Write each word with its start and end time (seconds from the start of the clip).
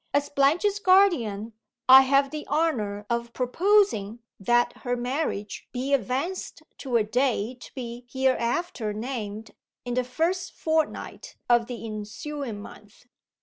As 0.15 0.29
Blanche's 0.29 0.79
guardian, 0.79 1.53
I 1.87 2.01
have 2.01 2.31
the 2.31 2.47
honor 2.47 3.05
of 3.07 3.33
proposing 3.33 4.17
that 4.39 4.75
her 4.77 4.97
marriage 4.97 5.67
be 5.71 5.93
advanced 5.93 6.63
to 6.79 6.97
a 6.97 7.03
day 7.03 7.53
to 7.59 7.71
be 7.75 8.07
hereafter 8.09 8.93
named 8.93 9.51
in 9.85 9.93
the 9.93 10.03
first 10.03 10.53
fortnight 10.53 11.35
of 11.47 11.67
the 11.67 11.85
ensuing 11.85 12.59
month." 12.63 13.05